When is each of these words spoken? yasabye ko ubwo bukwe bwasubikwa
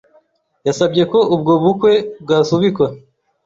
yasabye 0.67 1.03
ko 1.11 1.19
ubwo 1.35 1.53
bukwe 1.63 1.93
bwasubikwa 2.23 2.87